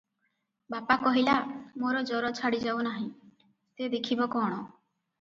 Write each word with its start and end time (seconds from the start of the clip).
ବାପା 0.75 0.97
କହିଲା, 1.03 1.35
"ମୋର 1.83 2.03
ଜର 2.13 2.33
ଛାଡ଼ିଯାଉ 2.41 2.83
ନାହିଁ, 2.91 3.09
ସେ 3.47 3.95
ଦେଖିବ 3.97 4.33
କଣ? 4.39 4.65